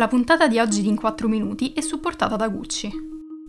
La 0.00 0.08
puntata 0.08 0.48
di 0.48 0.58
oggi 0.58 0.80
di 0.80 0.88
In 0.88 0.96
4 0.96 1.28
Minuti 1.28 1.74
è 1.74 1.82
supportata 1.82 2.34
da 2.34 2.48
Gucci. 2.48 2.90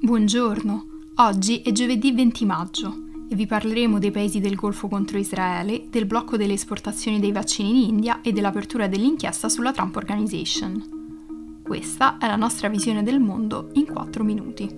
Buongiorno, 0.01 0.85
oggi 1.15 1.61
è 1.61 1.71
giovedì 1.71 2.11
20 2.11 2.45
maggio 2.45 3.03
e 3.29 3.35
vi 3.35 3.45
parleremo 3.45 3.99
dei 3.99 4.11
paesi 4.11 4.41
del 4.41 4.55
Golfo 4.55 4.89
contro 4.89 5.17
Israele, 5.17 5.85
del 5.89 6.05
blocco 6.05 6.35
delle 6.35 6.51
esportazioni 6.51 7.21
dei 7.21 7.31
vaccini 7.31 7.69
in 7.69 7.89
India 7.91 8.19
e 8.21 8.33
dell'apertura 8.33 8.89
dell'inchiesta 8.89 9.47
sulla 9.47 9.71
Trump 9.71 9.95
Organization. 9.95 11.61
Questa 11.63 12.17
è 12.17 12.27
la 12.27 12.35
nostra 12.35 12.67
visione 12.67 13.01
del 13.01 13.21
mondo 13.21 13.69
in 13.75 13.85
4 13.85 14.21
minuti. 14.21 14.69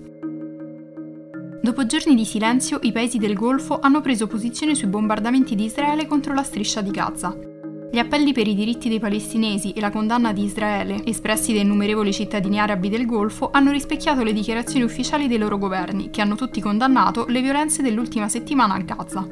Dopo 1.60 1.86
giorni 1.86 2.14
di 2.14 2.24
silenzio, 2.24 2.78
i 2.82 2.92
paesi 2.92 3.18
del 3.18 3.34
Golfo 3.34 3.80
hanno 3.80 4.00
preso 4.00 4.28
posizione 4.28 4.76
sui 4.76 4.86
bombardamenti 4.86 5.56
di 5.56 5.64
Israele 5.64 6.06
contro 6.06 6.34
la 6.34 6.44
striscia 6.44 6.82
di 6.82 6.92
Gaza 6.92 7.52
gli 7.94 7.98
appelli 8.00 8.32
per 8.32 8.48
i 8.48 8.56
diritti 8.56 8.88
dei 8.88 8.98
palestinesi 8.98 9.70
e 9.70 9.80
la 9.80 9.92
condanna 9.92 10.32
di 10.32 10.42
Israele, 10.42 11.04
espressi 11.04 11.52
dai 11.52 11.62
innumerevoli 11.62 12.12
cittadini 12.12 12.58
arabi 12.58 12.88
del 12.88 13.06
Golfo, 13.06 13.50
hanno 13.52 13.70
rispecchiato 13.70 14.24
le 14.24 14.32
dichiarazioni 14.32 14.84
ufficiali 14.84 15.28
dei 15.28 15.38
loro 15.38 15.58
governi, 15.58 16.10
che 16.10 16.20
hanno 16.20 16.34
tutti 16.34 16.60
condannato 16.60 17.24
le 17.28 17.40
violenze 17.40 17.82
dell'ultima 17.82 18.28
settimana 18.28 18.74
a 18.74 18.78
Gaza. 18.78 19.24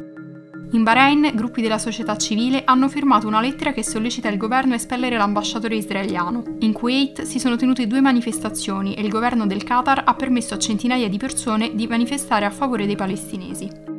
In 0.75 0.85
Bahrain, 0.85 1.33
gruppi 1.35 1.61
della 1.61 1.79
società 1.79 2.17
civile 2.17 2.63
hanno 2.65 2.89
firmato 2.89 3.27
una 3.27 3.41
lettera 3.41 3.73
che 3.73 3.83
sollecita 3.83 4.29
il 4.29 4.37
governo 4.37 4.75
a 4.75 4.77
espellere 4.77 5.17
l'ambasciatore 5.17 5.75
israeliano. 5.75 6.45
In 6.61 6.73
Kuwait 6.73 7.23
si 7.23 7.41
sono 7.41 7.57
tenute 7.57 7.89
due 7.89 8.01
manifestazioni 8.01 8.95
e 8.95 9.03
il 9.03 9.11
governo 9.11 9.45
del 9.45 9.65
Qatar 9.65 10.05
ha 10.07 10.15
permesso 10.15 10.55
a 10.55 10.59
centinaia 10.59 11.09
di 11.09 11.19
persone 11.19 11.75
di 11.75 11.89
manifestare 11.89 12.45
a 12.45 12.51
favore 12.51 12.87
dei 12.87 12.95
palestinesi. 12.95 13.92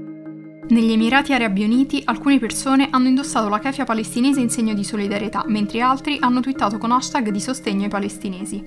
Negli 0.70 0.94
Emirati 0.94 1.34
Arabi 1.34 1.66
Uniti 1.66 2.02
alcune 2.06 2.40
persone 2.40 2.88
hanno 2.90 3.10
indossato 3.10 3.50
la 3.50 3.60
kefia 3.60 3.84
palestinese 3.84 4.40
in 4.40 4.50
segno 4.50 4.74
di 4.74 4.84
solidarietà, 4.86 5.44
mentre 5.48 5.82
altri 5.82 6.18
hanno 6.22 6.40
twittato 6.40 6.78
con 6.78 6.92
hashtag 6.92 7.30
di 7.30 7.40
sostegno 7.42 7.84
ai 7.84 7.90
palestinesi. 7.90 8.64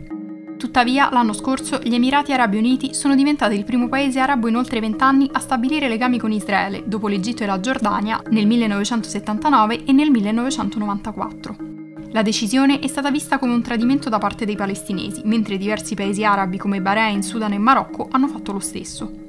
Tuttavia, 0.58 1.08
l'anno 1.10 1.32
scorso 1.32 1.80
gli 1.82 1.94
Emirati 1.94 2.32
Arabi 2.32 2.58
Uniti 2.58 2.94
sono 2.94 3.14
diventati 3.14 3.54
il 3.54 3.64
primo 3.64 3.88
paese 3.88 4.20
arabo 4.20 4.48
in 4.48 4.56
oltre 4.56 4.80
vent'anni 4.80 5.28
a 5.32 5.38
stabilire 5.38 5.88
legami 5.88 6.18
con 6.18 6.32
Israele, 6.32 6.84
dopo 6.86 7.08
l'Egitto 7.08 7.44
e 7.44 7.46
la 7.46 7.60
Giordania 7.60 8.22
nel 8.28 8.46
1979 8.46 9.84
e 9.84 9.92
nel 9.92 10.10
1994. 10.10 11.56
La 12.10 12.22
decisione 12.22 12.78
è 12.78 12.86
stata 12.86 13.10
vista 13.10 13.38
come 13.38 13.54
un 13.54 13.62
tradimento 13.62 14.08
da 14.08 14.18
parte 14.18 14.44
dei 14.44 14.56
palestinesi, 14.56 15.22
mentre 15.24 15.56
diversi 15.56 15.94
paesi 15.94 16.24
arabi 16.24 16.58
come 16.58 16.80
Bahrain, 16.80 17.22
Sudan 17.22 17.52
e 17.52 17.58
Marocco 17.58 18.06
hanno 18.10 18.28
fatto 18.28 18.52
lo 18.52 18.60
stesso. 18.60 19.25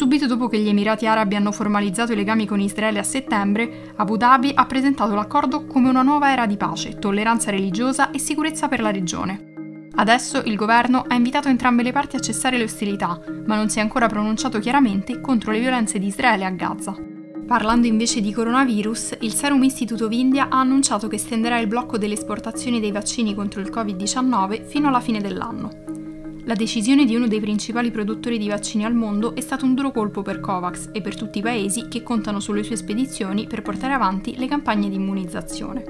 Subito 0.00 0.26
dopo 0.26 0.48
che 0.48 0.58
gli 0.58 0.68
Emirati 0.68 1.04
Arabi 1.04 1.36
hanno 1.36 1.52
formalizzato 1.52 2.12
i 2.12 2.16
legami 2.16 2.46
con 2.46 2.58
Israele 2.58 3.00
a 3.00 3.02
settembre, 3.02 3.92
Abu 3.96 4.16
Dhabi 4.16 4.50
ha 4.54 4.64
presentato 4.64 5.14
l'accordo 5.14 5.66
come 5.66 5.90
una 5.90 6.00
nuova 6.00 6.32
era 6.32 6.46
di 6.46 6.56
pace, 6.56 6.98
tolleranza 6.98 7.50
religiosa 7.50 8.10
e 8.10 8.18
sicurezza 8.18 8.66
per 8.66 8.80
la 8.80 8.90
regione. 8.90 9.88
Adesso 9.94 10.40
il 10.46 10.56
governo 10.56 11.04
ha 11.06 11.14
invitato 11.14 11.48
entrambe 11.48 11.82
le 11.82 11.92
parti 11.92 12.16
a 12.16 12.20
cessare 12.20 12.56
le 12.56 12.64
ostilità, 12.64 13.20
ma 13.44 13.56
non 13.56 13.68
si 13.68 13.78
è 13.78 13.82
ancora 13.82 14.06
pronunciato 14.06 14.58
chiaramente 14.58 15.20
contro 15.20 15.52
le 15.52 15.60
violenze 15.60 15.98
di 15.98 16.06
Israele 16.06 16.46
a 16.46 16.50
Gaza. 16.50 16.96
Parlando 17.46 17.86
invece 17.86 18.22
di 18.22 18.32
coronavirus, 18.32 19.18
il 19.20 19.34
Serum 19.34 19.62
Institute 19.62 20.02
of 20.02 20.12
India 20.12 20.48
ha 20.48 20.60
annunciato 20.60 21.08
che 21.08 21.16
estenderà 21.16 21.58
il 21.58 21.66
blocco 21.66 21.98
delle 21.98 22.14
esportazioni 22.14 22.80
dei 22.80 22.90
vaccini 22.90 23.34
contro 23.34 23.60
il 23.60 23.70
Covid-19 23.70 24.64
fino 24.64 24.88
alla 24.88 25.00
fine 25.00 25.20
dell'anno. 25.20 25.89
La 26.44 26.54
decisione 26.54 27.04
di 27.04 27.14
uno 27.14 27.28
dei 27.28 27.40
principali 27.40 27.90
produttori 27.90 28.38
di 28.38 28.48
vaccini 28.48 28.84
al 28.84 28.94
mondo 28.94 29.34
è 29.34 29.40
stato 29.40 29.66
un 29.66 29.74
duro 29.74 29.92
colpo 29.92 30.22
per 30.22 30.40
Covax 30.40 30.88
e 30.92 31.02
per 31.02 31.14
tutti 31.14 31.38
i 31.38 31.42
paesi 31.42 31.88
che 31.88 32.02
contano 32.02 32.40
sulle 32.40 32.62
sue 32.62 32.76
spedizioni 32.76 33.46
per 33.46 33.60
portare 33.60 33.92
avanti 33.92 34.36
le 34.36 34.46
campagne 34.46 34.88
di 34.88 34.94
immunizzazione. 34.94 35.84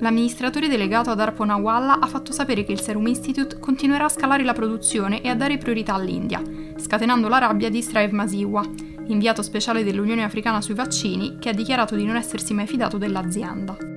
L'amministratore 0.00 0.66
delegato 0.66 1.10
ad 1.10 1.20
Arponawalla 1.20 2.00
ha 2.00 2.06
fatto 2.06 2.32
sapere 2.32 2.64
che 2.64 2.72
il 2.72 2.80
Serum 2.80 3.06
Institute 3.06 3.58
continuerà 3.60 4.06
a 4.06 4.08
scalare 4.08 4.42
la 4.42 4.54
produzione 4.54 5.20
e 5.20 5.28
a 5.28 5.36
dare 5.36 5.58
priorità 5.58 5.94
all'India, 5.94 6.42
scatenando 6.76 7.28
la 7.28 7.38
rabbia 7.38 7.68
di 7.68 7.82
Strive 7.82 8.12
Masiwa, 8.12 8.64
inviato 9.06 9.42
speciale 9.42 9.84
dell'Unione 9.84 10.24
Africana 10.24 10.60
sui 10.60 10.74
vaccini, 10.74 11.36
che 11.38 11.50
ha 11.50 11.54
dichiarato 11.54 11.94
di 11.94 12.04
non 12.04 12.16
essersi 12.16 12.54
mai 12.54 12.66
fidato 12.66 12.98
dell'azienda. 12.98 13.91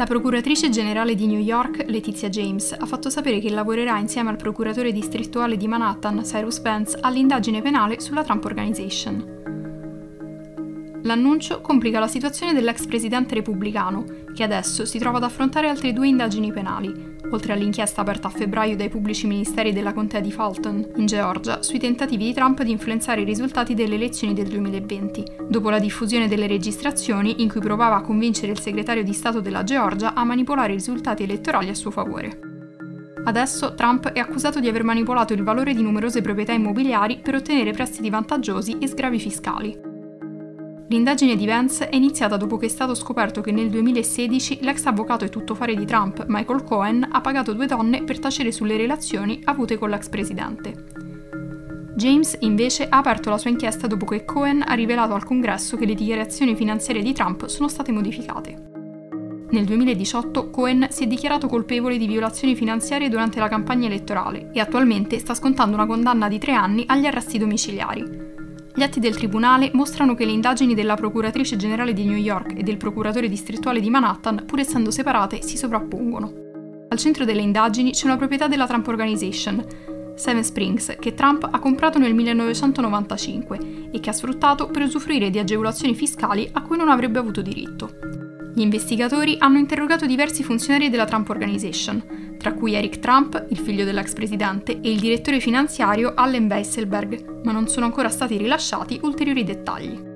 La 0.00 0.06
procuratrice 0.06 0.70
generale 0.70 1.14
di 1.14 1.26
New 1.26 1.40
York, 1.40 1.84
Letizia 1.86 2.30
James, 2.30 2.72
ha 2.72 2.86
fatto 2.86 3.10
sapere 3.10 3.38
che 3.38 3.50
lavorerà 3.50 3.98
insieme 3.98 4.30
al 4.30 4.36
procuratore 4.36 4.92
distrettuale 4.92 5.58
di 5.58 5.68
Manhattan, 5.68 6.22
Cyrus 6.22 6.62
Vance, 6.62 6.96
all'indagine 6.98 7.60
penale 7.60 8.00
sulla 8.00 8.24
Trump 8.24 8.46
Organization. 8.46 9.39
L'annuncio 11.02 11.62
complica 11.62 11.98
la 11.98 12.08
situazione 12.08 12.52
dell'ex 12.52 12.86
presidente 12.86 13.34
repubblicano, 13.34 14.04
che 14.34 14.42
adesso 14.42 14.84
si 14.84 14.98
trova 14.98 15.16
ad 15.16 15.24
affrontare 15.24 15.68
altre 15.68 15.94
due 15.94 16.08
indagini 16.08 16.52
penali, 16.52 17.16
oltre 17.30 17.54
all'inchiesta 17.54 18.02
aperta 18.02 18.28
a 18.28 18.30
febbraio 18.30 18.76
dai 18.76 18.90
pubblici 18.90 19.26
ministeri 19.26 19.72
della 19.72 19.94
contea 19.94 20.20
di 20.20 20.30
Fulton, 20.30 20.92
in 20.96 21.06
Georgia, 21.06 21.62
sui 21.62 21.78
tentativi 21.78 22.24
di 22.24 22.34
Trump 22.34 22.62
di 22.62 22.70
influenzare 22.70 23.22
i 23.22 23.24
risultati 23.24 23.72
delle 23.72 23.94
elezioni 23.94 24.34
del 24.34 24.48
2020, 24.48 25.24
dopo 25.48 25.70
la 25.70 25.78
diffusione 25.78 26.28
delle 26.28 26.46
registrazioni 26.46 27.42
in 27.42 27.48
cui 27.48 27.60
provava 27.60 27.96
a 27.96 28.02
convincere 28.02 28.52
il 28.52 28.60
segretario 28.60 29.02
di 29.02 29.12
Stato 29.14 29.40
della 29.40 29.64
Georgia 29.64 30.12
a 30.12 30.24
manipolare 30.24 30.72
i 30.72 30.76
risultati 30.76 31.22
elettorali 31.22 31.70
a 31.70 31.74
suo 31.74 31.90
favore. 31.90 32.40
Adesso 33.24 33.74
Trump 33.74 34.12
è 34.12 34.18
accusato 34.18 34.60
di 34.60 34.68
aver 34.68 34.82
manipolato 34.82 35.32
il 35.32 35.42
valore 35.42 35.74
di 35.74 35.82
numerose 35.82 36.22
proprietà 36.22 36.52
immobiliari 36.52 37.20
per 37.22 37.34
ottenere 37.34 37.72
prestiti 37.72 38.08
vantaggiosi 38.08 38.78
e 38.78 38.86
sgravi 38.86 39.18
fiscali. 39.18 39.89
L'indagine 40.90 41.36
di 41.36 41.46
Vance 41.46 41.88
è 41.88 41.94
iniziata 41.94 42.36
dopo 42.36 42.56
che 42.56 42.66
è 42.66 42.68
stato 42.68 42.96
scoperto 42.96 43.40
che 43.40 43.52
nel 43.52 43.70
2016 43.70 44.58
l'ex 44.62 44.86
avvocato 44.86 45.24
e 45.24 45.28
tuttofare 45.28 45.76
di 45.76 45.84
Trump, 45.84 46.24
Michael 46.26 46.64
Cohen, 46.64 47.06
ha 47.08 47.20
pagato 47.20 47.52
due 47.52 47.66
donne 47.66 48.02
per 48.02 48.18
tacere 48.18 48.50
sulle 48.50 48.76
relazioni 48.76 49.40
avute 49.44 49.78
con 49.78 49.88
l'ex 49.88 50.08
presidente. 50.08 50.86
James 51.94 52.36
invece 52.40 52.88
ha 52.88 52.98
aperto 52.98 53.30
la 53.30 53.38
sua 53.38 53.50
inchiesta 53.50 53.86
dopo 53.86 54.04
che 54.04 54.24
Cohen 54.24 54.64
ha 54.66 54.74
rivelato 54.74 55.14
al 55.14 55.22
congresso 55.22 55.76
che 55.76 55.86
le 55.86 55.94
dichiarazioni 55.94 56.56
finanziarie 56.56 57.04
di 57.04 57.12
Trump 57.12 57.46
sono 57.46 57.68
state 57.68 57.92
modificate. 57.92 58.70
Nel 59.50 59.64
2018 59.64 60.50
Cohen 60.50 60.88
si 60.90 61.04
è 61.04 61.06
dichiarato 61.06 61.46
colpevole 61.46 61.98
di 61.98 62.08
violazioni 62.08 62.56
finanziarie 62.56 63.08
durante 63.08 63.38
la 63.38 63.48
campagna 63.48 63.86
elettorale 63.86 64.50
e 64.52 64.58
attualmente 64.58 65.20
sta 65.20 65.34
scontando 65.34 65.76
una 65.76 65.86
condanna 65.86 66.26
di 66.26 66.38
tre 66.38 66.52
anni 66.52 66.82
agli 66.88 67.06
arresti 67.06 67.38
domiciliari. 67.38 68.38
Gli 68.80 68.84
atti 68.84 68.98
del 68.98 69.14
tribunale 69.14 69.68
mostrano 69.74 70.14
che 70.14 70.24
le 70.24 70.32
indagini 70.32 70.74
della 70.74 70.94
procuratrice 70.94 71.56
generale 71.56 71.92
di 71.92 72.06
New 72.06 72.16
York 72.16 72.54
e 72.56 72.62
del 72.62 72.78
procuratore 72.78 73.28
distrettuale 73.28 73.78
di 73.78 73.90
Manhattan, 73.90 74.44
pur 74.46 74.58
essendo 74.58 74.90
separate, 74.90 75.42
si 75.42 75.58
sovrappongono. 75.58 76.32
Al 76.88 76.96
centro 76.96 77.26
delle 77.26 77.42
indagini 77.42 77.90
c'è 77.90 78.06
una 78.06 78.16
proprietà 78.16 78.48
della 78.48 78.66
Trump 78.66 78.86
Organization, 78.86 79.62
Seven 80.14 80.42
Springs, 80.42 80.96
che 80.98 81.12
Trump 81.12 81.46
ha 81.50 81.58
comprato 81.58 81.98
nel 81.98 82.14
1995 82.14 83.90
e 83.92 84.00
che 84.00 84.08
ha 84.08 84.14
sfruttato 84.14 84.68
per 84.68 84.80
usufruire 84.80 85.28
di 85.28 85.38
agevolazioni 85.38 85.94
fiscali 85.94 86.48
a 86.50 86.62
cui 86.62 86.78
non 86.78 86.88
avrebbe 86.88 87.18
avuto 87.18 87.42
diritto. 87.42 88.19
Gli 88.52 88.62
investigatori 88.62 89.36
hanno 89.38 89.58
interrogato 89.58 90.06
diversi 90.06 90.42
funzionari 90.42 90.90
della 90.90 91.04
Trump 91.04 91.28
Organization, 91.28 92.36
tra 92.36 92.52
cui 92.52 92.74
Eric 92.74 92.98
Trump, 92.98 93.46
il 93.50 93.58
figlio 93.58 93.84
dell'ex 93.84 94.12
presidente, 94.12 94.80
e 94.80 94.90
il 94.90 94.98
direttore 94.98 95.40
finanziario 95.40 96.14
Allen 96.14 96.46
Weisselberg, 96.50 97.42
ma 97.44 97.52
non 97.52 97.68
sono 97.68 97.86
ancora 97.86 98.08
stati 98.08 98.36
rilasciati 98.36 98.98
ulteriori 99.02 99.44
dettagli. 99.44 100.08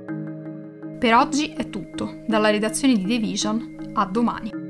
Per 0.99 1.15
oggi 1.15 1.53
è 1.57 1.69
tutto, 1.69 2.23
dalla 2.27 2.51
redazione 2.51 2.95
di 2.95 3.05
The 3.05 3.19
Vision, 3.19 3.91
a 3.93 4.05
domani. 4.07 4.64